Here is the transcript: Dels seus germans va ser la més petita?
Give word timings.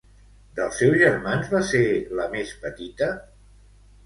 Dels 0.59 0.79
seus 0.83 0.97
germans 1.01 1.51
va 1.57 1.61
ser 1.73 1.83
la 2.21 2.27
més 2.33 2.55
petita? 2.65 3.13